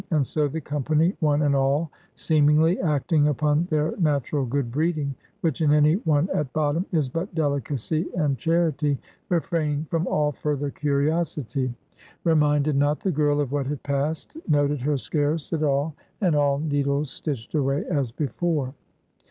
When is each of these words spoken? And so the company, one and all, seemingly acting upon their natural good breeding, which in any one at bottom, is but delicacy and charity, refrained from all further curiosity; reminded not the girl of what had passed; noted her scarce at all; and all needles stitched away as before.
And 0.09 0.25
so 0.25 0.47
the 0.47 0.59
company, 0.59 1.15
one 1.19 1.43
and 1.43 1.55
all, 1.55 1.91
seemingly 2.15 2.79
acting 2.79 3.27
upon 3.27 3.65
their 3.65 3.95
natural 3.97 4.47
good 4.47 4.71
breeding, 4.71 5.13
which 5.41 5.61
in 5.61 5.71
any 5.71 5.97
one 5.97 6.27
at 6.33 6.51
bottom, 6.53 6.87
is 6.91 7.07
but 7.07 7.35
delicacy 7.35 8.07
and 8.17 8.35
charity, 8.35 8.97
refrained 9.29 9.91
from 9.91 10.07
all 10.07 10.31
further 10.31 10.71
curiosity; 10.71 11.71
reminded 12.23 12.75
not 12.77 12.99
the 13.01 13.11
girl 13.11 13.39
of 13.39 13.51
what 13.51 13.67
had 13.67 13.83
passed; 13.83 14.35
noted 14.47 14.81
her 14.81 14.97
scarce 14.97 15.53
at 15.53 15.61
all; 15.61 15.93
and 16.19 16.35
all 16.35 16.57
needles 16.57 17.11
stitched 17.11 17.53
away 17.53 17.85
as 17.87 18.11
before. 18.11 18.73